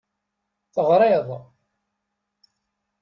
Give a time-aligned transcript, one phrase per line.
[0.73, 1.27] Teɣriḍ.